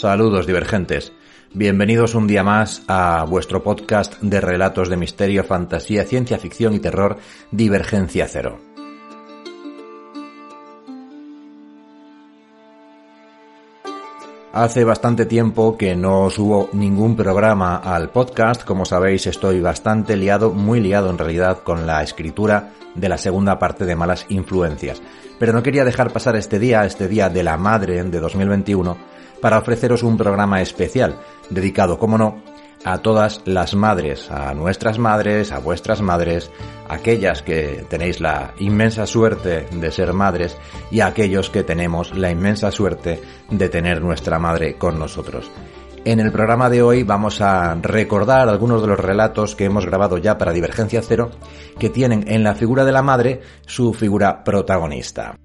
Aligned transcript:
Saludos 0.00 0.46
divergentes. 0.46 1.12
Bienvenidos 1.52 2.14
un 2.14 2.26
día 2.26 2.42
más 2.42 2.82
a 2.88 3.26
vuestro 3.28 3.62
podcast 3.62 4.18
de 4.22 4.40
relatos 4.40 4.88
de 4.88 4.96
misterio, 4.96 5.44
fantasía, 5.44 6.04
ciencia 6.04 6.38
ficción 6.38 6.72
y 6.72 6.78
terror, 6.78 7.18
Divergencia 7.50 8.26
Cero. 8.26 8.58
Hace 14.54 14.84
bastante 14.84 15.26
tiempo 15.26 15.76
que 15.76 15.94
no 15.94 16.30
subo 16.30 16.70
ningún 16.72 17.14
programa 17.14 17.76
al 17.76 18.08
podcast, 18.08 18.64
como 18.64 18.86
sabéis 18.86 19.26
estoy 19.26 19.60
bastante 19.60 20.16
liado, 20.16 20.50
muy 20.50 20.80
liado 20.80 21.10
en 21.10 21.18
realidad 21.18 21.58
con 21.62 21.86
la 21.86 22.02
escritura 22.02 22.70
de 22.94 23.08
la 23.10 23.18
segunda 23.18 23.58
parte 23.58 23.84
de 23.84 23.96
Malas 23.96 24.24
Influencias. 24.30 25.02
Pero 25.38 25.52
no 25.52 25.62
quería 25.62 25.84
dejar 25.84 26.10
pasar 26.10 26.36
este 26.36 26.58
día, 26.58 26.86
este 26.86 27.06
día 27.06 27.28
de 27.28 27.42
la 27.42 27.58
madre 27.58 28.02
de 28.02 28.18
2021, 28.18 29.09
para 29.40 29.58
ofreceros 29.58 30.02
un 30.02 30.16
programa 30.16 30.60
especial, 30.60 31.18
dedicado, 31.48 31.98
como 31.98 32.18
no, 32.18 32.42
a 32.84 32.98
todas 32.98 33.42
las 33.44 33.74
madres, 33.74 34.30
a 34.30 34.54
nuestras 34.54 34.98
madres, 34.98 35.52
a 35.52 35.58
vuestras 35.58 36.00
madres, 36.00 36.50
aquellas 36.88 37.42
que 37.42 37.84
tenéis 37.88 38.20
la 38.20 38.54
inmensa 38.58 39.06
suerte 39.06 39.66
de 39.70 39.90
ser 39.90 40.12
madres 40.12 40.56
y 40.90 41.00
a 41.00 41.06
aquellos 41.06 41.50
que 41.50 41.62
tenemos 41.62 42.16
la 42.16 42.30
inmensa 42.30 42.70
suerte 42.70 43.20
de 43.50 43.68
tener 43.68 44.00
nuestra 44.00 44.38
madre 44.38 44.76
con 44.76 44.98
nosotros. 44.98 45.50
En 46.04 46.18
el 46.18 46.32
programa 46.32 46.70
de 46.70 46.82
hoy 46.82 47.02
vamos 47.02 47.42
a 47.42 47.74
recordar 47.74 48.48
algunos 48.48 48.80
de 48.80 48.88
los 48.88 48.98
relatos 48.98 49.54
que 49.54 49.66
hemos 49.66 49.84
grabado 49.84 50.16
ya 50.16 50.38
para 50.38 50.52
Divergencia 50.52 51.02
Cero 51.02 51.30
que 51.78 51.90
tienen 51.90 52.24
en 52.26 52.42
la 52.42 52.54
figura 52.54 52.86
de 52.86 52.92
la 52.92 53.02
madre 53.02 53.42
su 53.66 53.92
figura 53.92 54.42
protagonista. 54.42 55.36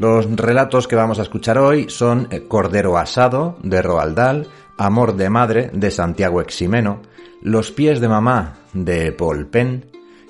Los 0.00 0.34
relatos 0.34 0.88
que 0.88 0.96
vamos 0.96 1.18
a 1.18 1.22
escuchar 1.22 1.58
hoy 1.58 1.90
son 1.90 2.26
eh, 2.30 2.46
Cordero 2.48 2.96
Asado, 2.96 3.58
de 3.62 3.82
Roald 3.82 4.16
Dahl, 4.16 4.46
Amor 4.78 5.14
de 5.14 5.28
Madre, 5.28 5.70
de 5.74 5.90
Santiago 5.90 6.40
Eximeno, 6.40 7.02
Los 7.42 7.70
Pies 7.70 8.00
de 8.00 8.08
Mamá, 8.08 8.60
de 8.72 9.12
Paul 9.12 9.48
Penn, 9.48 9.84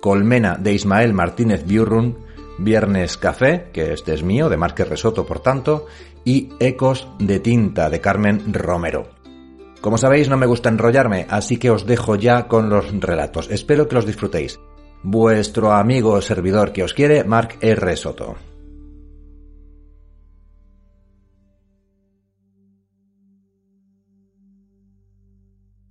Colmena, 0.00 0.54
de 0.54 0.72
Ismael 0.72 1.12
Martínez 1.12 1.66
Biurrun, 1.66 2.16
Viernes 2.58 3.16
Café, 3.16 3.70
que 3.72 3.92
este 3.92 4.14
es 4.14 4.22
mío, 4.22 4.48
de 4.48 4.56
Márquez 4.56 4.88
Resoto, 4.88 5.26
por 5.26 5.40
tanto, 5.40 5.86
y 6.24 6.50
Ecos 6.60 7.08
de 7.18 7.40
Tinta, 7.40 7.90
de 7.90 8.00
Carmen 8.00 8.54
Romero. 8.54 9.08
Como 9.80 9.98
sabéis, 9.98 10.28
no 10.28 10.36
me 10.36 10.46
gusta 10.46 10.68
enrollarme, 10.68 11.26
así 11.28 11.56
que 11.56 11.72
os 11.72 11.86
dejo 11.86 12.14
ya 12.14 12.46
con 12.46 12.70
los 12.70 12.92
relatos. 13.00 13.48
Espero 13.50 13.88
que 13.88 13.96
los 13.96 14.06
disfrutéis. 14.06 14.60
Vuestro 15.02 15.72
amigo 15.72 16.22
servidor 16.22 16.72
que 16.72 16.84
os 16.84 16.94
quiere, 16.94 17.24
Marc 17.24 17.58
R. 17.60 17.96
Soto. 17.96 18.36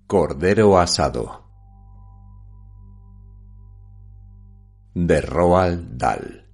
Cordero 0.08 0.78
asado 0.78 1.45
de 4.94 5.20
Roald 5.22 5.98
Dahl 5.98 6.45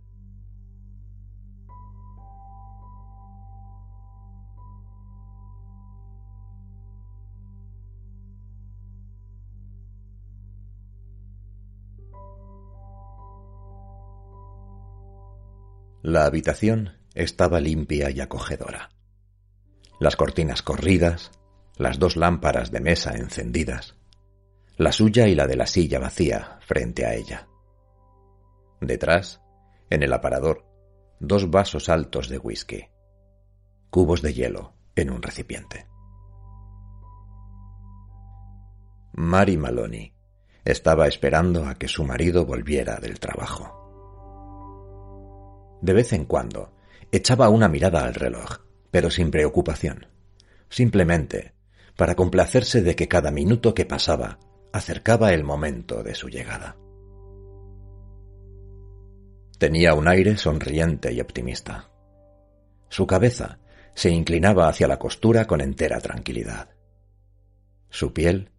La 16.04 16.26
habitación 16.26 16.98
estaba 17.14 17.60
limpia 17.60 18.10
y 18.10 18.22
acogedora. 18.22 18.90
Las 20.00 20.16
cortinas 20.16 20.64
corridas, 20.64 21.32
las 21.82 21.98
dos 21.98 22.16
lámparas 22.16 22.70
de 22.70 22.80
mesa 22.80 23.16
encendidas, 23.16 23.96
la 24.78 24.92
suya 24.92 25.28
y 25.28 25.34
la 25.34 25.48
de 25.48 25.56
la 25.56 25.66
silla 25.66 25.98
vacía 25.98 26.60
frente 26.62 27.08
a 27.08 27.16
ella. 27.16 27.48
Detrás, 28.80 29.42
en 29.90 30.04
el 30.04 30.14
aparador, 30.14 30.64
dos 31.20 31.50
vasos 31.50 31.90
altos 31.90 32.30
de 32.30 32.38
whisky, 32.38 32.86
cubos 33.90 34.22
de 34.22 34.32
hielo 34.32 34.76
en 34.96 35.10
un 35.10 35.24
recipiente. 35.24 35.88
Mary 39.14 39.58
Maloney 39.58 40.14
estaba 40.64 41.08
esperando 41.08 41.66
a 41.66 41.74
que 41.80 41.88
su 41.88 42.04
marido 42.04 42.46
volviera 42.46 43.00
del 43.00 43.20
trabajo. 43.20 43.80
De 45.82 45.94
vez 45.94 46.14
en 46.14 46.26
cuando 46.26 46.76
echaba 47.12 47.50
una 47.50 47.68
mirada 47.68 48.04
al 48.04 48.14
reloj, 48.14 48.60
pero 48.92 49.10
sin 49.10 49.32
preocupación. 49.32 50.06
Simplemente 50.70 51.56
para 52.02 52.16
complacerse 52.16 52.82
de 52.82 52.96
que 52.96 53.08
cada 53.08 53.30
minuto 53.30 53.76
que 53.76 53.86
pasaba 53.86 54.40
acercaba 54.74 55.34
el 55.34 55.44
momento 55.44 56.02
de 56.02 56.16
su 56.16 56.30
llegada. 56.30 56.76
Tenía 59.60 59.94
un 59.94 60.08
aire 60.08 60.36
sonriente 60.36 61.14
y 61.14 61.22
optimista. 61.22 61.92
Su 62.90 63.06
cabeza 63.06 63.60
se 63.94 64.10
inclinaba 64.10 64.68
hacia 64.68 64.88
la 64.88 64.98
costura 64.98 65.46
con 65.46 65.62
entera 65.62 66.00
tranquilidad. 66.00 66.70
Su 67.92 68.14
piel 68.14 68.50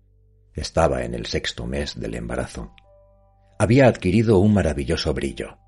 estaba 0.54 1.02
en 1.02 1.12
el 1.12 1.26
sexto 1.26 1.66
mes 1.66 1.98
del 1.98 2.14
embarazo. 2.14 2.72
Había 3.58 3.88
adquirido 3.88 4.38
un 4.38 4.54
maravilloso 4.54 5.14
brillo. 5.14 5.58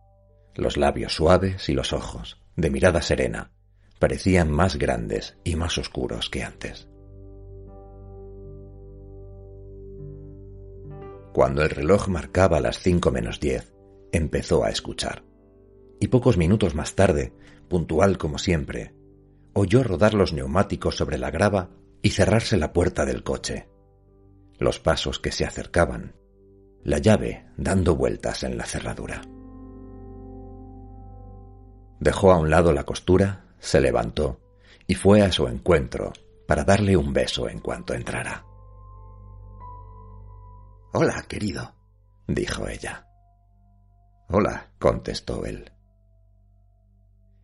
Los 0.55 0.77
labios 0.77 1.13
suaves 1.17 1.69
y 1.69 1.73
los 1.73 1.93
ojos, 1.93 2.41
de 2.55 2.71
mirada 2.71 3.03
serena, 3.03 3.51
parecían 3.99 4.49
más 4.49 4.77
grandes 4.77 5.37
y 5.43 5.57
más 5.57 5.77
oscuros 5.77 6.31
que 6.31 6.45
antes. 6.45 6.87
Cuando 11.35 11.65
el 11.65 11.71
reloj 11.71 12.07
marcaba 12.07 12.61
las 12.61 12.79
cinco 12.79 13.11
menos 13.11 13.41
diez, 13.41 13.75
empezó 14.13 14.63
a 14.63 14.71
escuchar. 14.71 15.25
Y 15.99 16.07
pocos 16.07 16.37
minutos 16.37 16.77
más 16.77 16.95
tarde, 16.95 17.33
puntual 17.69 18.19
como 18.19 18.39
siempre, 18.39 18.95
oyó 19.53 19.83
rodar 19.83 20.15
los 20.15 20.33
neumáticos 20.33 20.97
sobre 20.97 21.19
la 21.19 21.33
grava 21.33 21.71
y 22.03 22.11
cerrarse 22.11 22.57
la 22.57 22.73
puerta 22.73 23.05
del 23.05 23.25
coche. 23.25 23.69
Los 24.61 24.79
pasos 24.79 25.19
que 25.19 25.33
se 25.33 25.45
acercaban, 25.45 26.15
la 26.85 26.99
llave 26.99 27.47
dando 27.57 27.97
vueltas 27.97 28.45
en 28.45 28.57
la 28.57 28.65
cerradura. 28.65 29.23
Dejó 31.99 32.31
a 32.31 32.39
un 32.39 32.49
lado 32.49 32.73
la 32.73 32.85
costura, 32.85 33.57
se 33.59 33.81
levantó 33.81 34.39
y 34.87 34.95
fue 34.95 35.23
a 35.23 35.33
su 35.33 35.49
encuentro 35.49 36.13
para 36.47 36.63
darle 36.63 36.97
un 36.97 37.13
beso 37.13 37.49
en 37.49 37.59
cuanto 37.59 37.93
entrara. 37.93 38.45
Hola, 40.97 41.25
querido, 41.27 41.75
dijo 42.29 42.69
ella. 42.69 43.09
Hola, 44.29 44.71
contestó 44.79 45.45
él. 45.45 45.73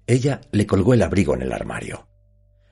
Ella 0.07 0.41
le 0.53 0.69
colgó 0.69 0.95
el 0.95 1.03
abrigo 1.03 1.35
en 1.35 1.43
el 1.43 1.53
armario. 1.53 2.07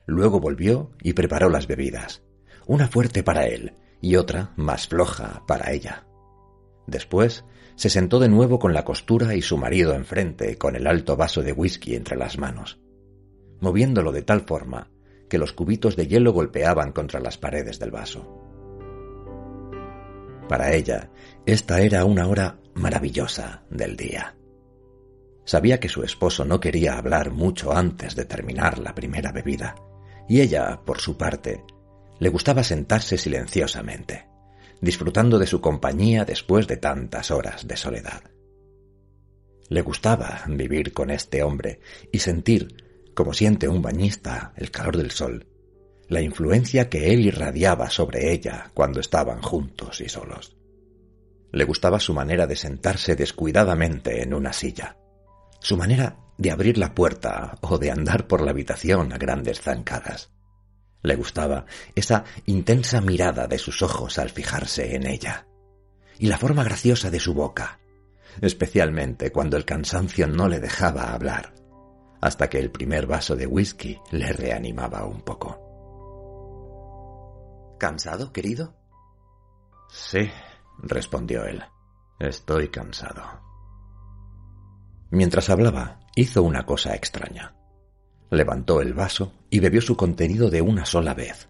Luego 0.05 0.39
volvió 0.39 0.91
y 1.03 1.11
preparó 1.11 1.49
las 1.49 1.67
bebidas, 1.67 2.23
una 2.65 2.87
fuerte 2.87 3.23
para 3.23 3.45
él 3.45 3.75
y 3.99 4.15
otra 4.15 4.53
más 4.55 4.87
floja 4.87 5.43
para 5.45 5.73
ella. 5.73 6.07
Después 6.87 7.43
se 7.75 7.89
sentó 7.89 8.17
de 8.17 8.29
nuevo 8.29 8.57
con 8.57 8.73
la 8.73 8.85
costura 8.85 9.35
y 9.35 9.41
su 9.41 9.57
marido 9.57 9.93
enfrente 9.93 10.57
con 10.57 10.77
el 10.77 10.87
alto 10.87 11.17
vaso 11.17 11.43
de 11.43 11.51
whisky 11.51 11.95
entre 11.95 12.15
las 12.15 12.37
manos, 12.37 12.79
moviéndolo 13.59 14.13
de 14.13 14.21
tal 14.21 14.47
forma 14.47 14.89
que 15.29 15.39
los 15.39 15.51
cubitos 15.51 15.97
de 15.97 16.07
hielo 16.07 16.31
golpeaban 16.31 16.93
contra 16.93 17.19
las 17.19 17.37
paredes 17.37 17.79
del 17.79 17.91
vaso. 17.91 18.48
Para 20.49 20.73
ella, 20.73 21.11
esta 21.45 21.79
era 21.79 22.03
una 22.05 22.27
hora 22.27 22.59
maravillosa 22.73 23.61
del 23.69 23.95
día. 23.95 24.35
Sabía 25.45 25.79
que 25.79 25.89
su 25.89 26.01
esposo 26.01 26.43
no 26.43 26.59
quería 26.59 26.97
hablar 26.97 27.29
mucho 27.29 27.71
antes 27.71 28.15
de 28.15 28.25
terminar 28.25 28.79
la 28.79 28.95
primera 28.95 29.31
bebida, 29.31 29.75
y 30.27 30.41
ella, 30.41 30.81
por 30.83 30.99
su 30.99 31.17
parte, 31.17 31.63
le 32.17 32.29
gustaba 32.29 32.63
sentarse 32.63 33.19
silenciosamente, 33.19 34.27
disfrutando 34.81 35.37
de 35.37 35.45
su 35.45 35.61
compañía 35.61 36.25
después 36.25 36.65
de 36.65 36.77
tantas 36.77 37.29
horas 37.29 37.67
de 37.67 37.77
soledad. 37.77 38.23
Le 39.69 39.81
gustaba 39.81 40.41
vivir 40.47 40.93
con 40.93 41.11
este 41.11 41.43
hombre 41.43 41.79
y 42.11 42.19
sentir, 42.19 42.75
como 43.13 43.33
siente 43.33 43.67
un 43.67 43.83
bañista, 43.83 44.53
el 44.55 44.71
calor 44.71 44.97
del 44.97 45.11
sol, 45.11 45.45
la 46.09 46.21
influencia 46.21 46.89
que 46.89 47.13
él 47.13 47.25
irradiaba 47.25 47.89
sobre 47.89 48.33
ella 48.33 48.71
cuando 48.73 48.99
estaban 48.99 49.41
juntos 49.41 50.01
y 50.01 50.09
solos. 50.09 50.57
Le 51.51 51.63
gustaba 51.63 51.99
su 51.99 52.13
manera 52.13 52.47
de 52.47 52.55
sentarse 52.55 53.15
descuidadamente 53.15 54.23
en 54.23 54.33
una 54.33 54.51
silla, 54.51 54.97
su 55.61 55.77
manera 55.77 56.17
de 56.37 56.51
abrir 56.51 56.77
la 56.77 56.95
puerta 56.95 57.57
o 57.61 57.77
de 57.77 57.91
andar 57.91 58.27
por 58.27 58.41
la 58.41 58.51
habitación 58.51 59.13
a 59.13 59.17
grandes 59.17 59.61
zancadas. 59.61 60.31
Le 61.03 61.15
gustaba 61.15 61.65
esa 61.95 62.25
intensa 62.45 63.01
mirada 63.01 63.47
de 63.47 63.59
sus 63.59 63.81
ojos 63.81 64.17
al 64.17 64.31
fijarse 64.31 64.95
en 64.95 65.07
ella, 65.07 65.47
y 66.17 66.27
la 66.27 66.37
forma 66.37 66.63
graciosa 66.63 67.09
de 67.11 67.19
su 67.19 67.33
boca, 67.33 67.79
especialmente 68.41 69.31
cuando 69.31 69.57
el 69.57 69.65
cansancio 69.65 70.27
no 70.27 70.47
le 70.49 70.59
dejaba 70.59 71.13
hablar 71.13 71.53
hasta 72.21 72.49
que 72.49 72.59
el 72.59 72.69
primer 72.69 73.07
vaso 73.07 73.35
de 73.35 73.47
whisky 73.47 73.97
le 74.11 74.33
reanimaba 74.33 75.05
un 75.05 75.21
poco. 75.21 75.68
¿Cansado, 77.79 78.33
querido? 78.33 78.75
Sí, 79.89 80.29
respondió 80.79 81.45
él. 81.45 81.63
Estoy 82.19 82.67
cansado. 82.67 83.23
Mientras 85.11 85.49
hablaba, 85.49 86.01
hizo 86.13 86.43
una 86.43 86.65
cosa 86.65 86.93
extraña. 86.93 87.55
Levantó 88.31 88.81
el 88.81 88.93
vaso 88.93 89.31
y 89.49 89.61
bebió 89.61 89.81
su 89.81 89.95
contenido 89.95 90.49
de 90.49 90.61
una 90.61 90.85
sola 90.85 91.13
vez, 91.13 91.47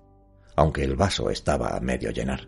aunque 0.55 0.83
el 0.83 0.95
vaso 0.95 1.31
estaba 1.31 1.75
a 1.75 1.79
medio 1.79 2.11
llenar. 2.11 2.47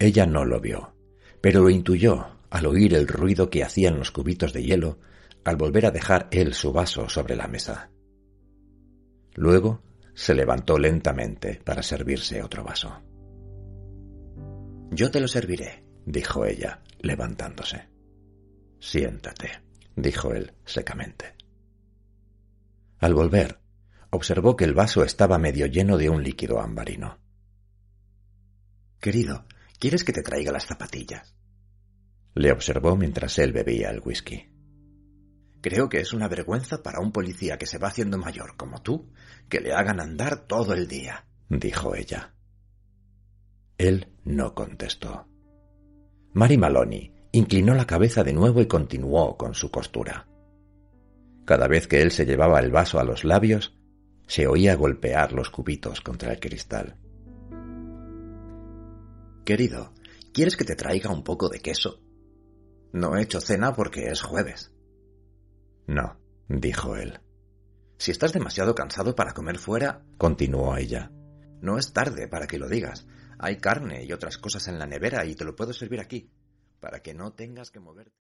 Ella 0.00 0.26
no 0.26 0.44
lo 0.44 0.60
vio, 0.60 0.96
pero 1.40 1.62
lo 1.62 1.70
intuyó 1.70 2.26
al 2.50 2.66
oír 2.66 2.94
el 2.94 3.06
ruido 3.06 3.48
que 3.48 3.62
hacían 3.62 3.96
los 3.96 4.10
cubitos 4.10 4.52
de 4.52 4.64
hielo 4.64 4.98
al 5.44 5.54
volver 5.56 5.86
a 5.86 5.92
dejar 5.92 6.26
él 6.32 6.52
su 6.52 6.72
vaso 6.72 7.08
sobre 7.08 7.36
la 7.36 7.46
mesa. 7.46 7.92
Luego 9.34 9.82
se 10.20 10.34
levantó 10.34 10.78
lentamente 10.78 11.62
para 11.64 11.82
servirse 11.82 12.42
otro 12.42 12.62
vaso. 12.62 13.02
Yo 14.90 15.10
te 15.10 15.18
lo 15.18 15.26
serviré, 15.26 15.82
dijo 16.04 16.44
ella, 16.44 16.82
levantándose. 16.98 17.88
Siéntate, 18.78 19.62
dijo 19.96 20.34
él 20.34 20.52
secamente. 20.66 21.36
Al 22.98 23.14
volver, 23.14 23.60
observó 24.10 24.56
que 24.56 24.64
el 24.64 24.74
vaso 24.74 25.04
estaba 25.04 25.38
medio 25.38 25.64
lleno 25.64 25.96
de 25.96 26.10
un 26.10 26.22
líquido 26.22 26.60
ambarino. 26.60 27.18
Querido, 29.00 29.46
¿quieres 29.78 30.04
que 30.04 30.12
te 30.12 30.22
traiga 30.22 30.52
las 30.52 30.66
zapatillas? 30.66 31.34
Le 32.34 32.52
observó 32.52 32.94
mientras 32.94 33.38
él 33.38 33.54
bebía 33.54 33.88
el 33.88 34.02
whisky. 34.04 34.50
Creo 35.60 35.88
que 35.88 36.00
es 36.00 36.12
una 36.12 36.28
vergüenza 36.28 36.82
para 36.82 37.00
un 37.00 37.12
policía 37.12 37.58
que 37.58 37.66
se 37.66 37.78
va 37.78 37.88
haciendo 37.88 38.16
mayor 38.16 38.56
como 38.56 38.80
tú 38.82 39.12
que 39.48 39.60
le 39.60 39.74
hagan 39.74 40.00
andar 40.00 40.46
todo 40.46 40.72
el 40.72 40.88
día, 40.88 41.26
dijo 41.48 41.94
ella. 41.94 42.34
Él 43.76 44.08
no 44.24 44.54
contestó. 44.54 45.26
Mary 46.32 46.56
Maloney 46.56 47.14
inclinó 47.32 47.74
la 47.74 47.86
cabeza 47.86 48.24
de 48.24 48.32
nuevo 48.32 48.60
y 48.60 48.66
continuó 48.66 49.36
con 49.36 49.54
su 49.54 49.70
costura. 49.70 50.26
Cada 51.44 51.66
vez 51.66 51.86
que 51.88 52.00
él 52.00 52.10
se 52.10 52.24
llevaba 52.24 52.60
el 52.60 52.70
vaso 52.70 52.98
a 52.98 53.04
los 53.04 53.24
labios, 53.24 53.76
se 54.26 54.46
oía 54.46 54.76
golpear 54.76 55.32
los 55.32 55.50
cubitos 55.50 56.00
contra 56.00 56.32
el 56.32 56.40
cristal. 56.40 56.96
Querido, 59.44 59.92
¿quieres 60.32 60.56
que 60.56 60.64
te 60.64 60.76
traiga 60.76 61.10
un 61.10 61.24
poco 61.24 61.48
de 61.48 61.60
queso? 61.60 62.00
No 62.92 63.16
he 63.16 63.22
hecho 63.22 63.40
cena 63.40 63.72
porque 63.72 64.06
es 64.08 64.22
jueves. 64.22 64.72
No, 65.90 66.20
dijo 66.46 66.94
él. 66.94 67.18
Si 67.98 68.12
estás 68.12 68.32
demasiado 68.32 68.76
cansado 68.76 69.16
para 69.16 69.34
comer 69.34 69.58
fuera, 69.58 70.04
continuó 70.18 70.76
ella. 70.76 71.10
No 71.60 71.78
es 71.78 71.92
tarde 71.92 72.28
para 72.28 72.46
que 72.46 72.60
lo 72.60 72.68
digas. 72.68 73.08
Hay 73.40 73.56
carne 73.56 74.04
y 74.04 74.12
otras 74.12 74.38
cosas 74.38 74.68
en 74.68 74.78
la 74.78 74.86
nevera 74.86 75.24
y 75.24 75.34
te 75.34 75.44
lo 75.44 75.56
puedo 75.56 75.72
servir 75.72 75.98
aquí, 75.98 76.30
para 76.78 77.00
que 77.02 77.12
no 77.12 77.32
tengas 77.32 77.72
que 77.72 77.80
moverte. 77.80 78.14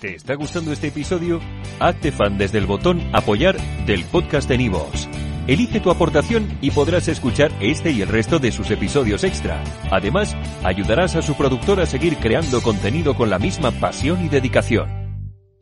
¿Te 0.00 0.16
está 0.16 0.34
gustando 0.34 0.72
este 0.72 0.88
episodio? 0.88 1.40
Hazte 1.78 2.10
fan 2.10 2.36
desde 2.36 2.58
el 2.58 2.66
botón 2.66 3.00
apoyar 3.14 3.56
del 3.86 4.04
podcast 4.06 4.48
de 4.48 4.58
Nivos. 4.58 5.08
Elige 5.46 5.78
tu 5.78 5.92
aportación 5.92 6.58
y 6.60 6.72
podrás 6.72 7.06
escuchar 7.06 7.52
este 7.60 7.92
y 7.92 8.02
el 8.02 8.08
resto 8.08 8.40
de 8.40 8.50
sus 8.50 8.72
episodios 8.72 9.22
extra. 9.22 9.62
Además, 9.92 10.34
ayudarás 10.64 11.14
a 11.14 11.22
su 11.22 11.36
productor 11.36 11.78
a 11.78 11.86
seguir 11.86 12.16
creando 12.16 12.60
contenido 12.60 13.14
con 13.14 13.30
la 13.30 13.38
misma 13.38 13.70
pasión 13.70 14.24
y 14.24 14.28
dedicación. 14.28 14.95